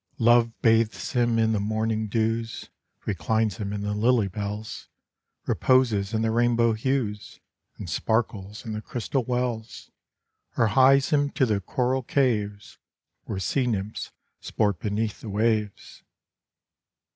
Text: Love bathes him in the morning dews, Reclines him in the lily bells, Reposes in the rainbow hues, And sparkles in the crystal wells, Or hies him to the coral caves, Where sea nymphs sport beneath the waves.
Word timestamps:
Love 0.17 0.59
bathes 0.63 1.11
him 1.11 1.37
in 1.37 1.51
the 1.51 1.59
morning 1.59 2.07
dews, 2.07 2.71
Reclines 3.05 3.57
him 3.57 3.71
in 3.71 3.81
the 3.81 3.93
lily 3.93 4.27
bells, 4.27 4.89
Reposes 5.45 6.11
in 6.11 6.23
the 6.23 6.31
rainbow 6.31 6.73
hues, 6.73 7.39
And 7.77 7.87
sparkles 7.87 8.65
in 8.65 8.73
the 8.73 8.81
crystal 8.81 9.23
wells, 9.23 9.91
Or 10.57 10.69
hies 10.69 11.11
him 11.11 11.29
to 11.33 11.45
the 11.45 11.61
coral 11.61 12.01
caves, 12.01 12.79
Where 13.25 13.37
sea 13.37 13.67
nymphs 13.67 14.11
sport 14.39 14.79
beneath 14.79 15.21
the 15.21 15.29
waves. 15.29 16.01